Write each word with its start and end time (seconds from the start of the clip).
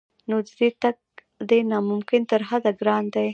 نو 0.29 0.35
د 0.45 0.49
دې 0.57 0.69
تګ 0.81 0.97
دی 1.49 1.59
نا 1.69 1.77
ممکن 1.91 2.21
تر 2.31 2.41
حده 2.49 2.71
ګران 2.79 3.03
دی 3.15 3.27